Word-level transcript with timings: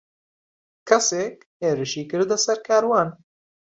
کەسێک 0.89 1.35
هێرشی 1.61 2.03
کردە 2.11 2.37
سەر 2.45 2.57
کاروان. 2.67 3.09